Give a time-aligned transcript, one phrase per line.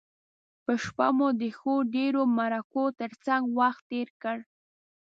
[0.63, 4.37] په شپه مو د ښو ډیرو مرکو تر څنګه وخت تیر کړ.